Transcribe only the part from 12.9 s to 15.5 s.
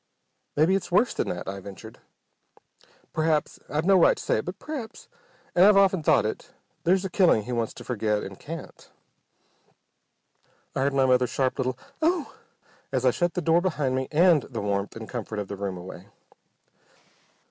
as I shut the door behind me and the warmth and comfort of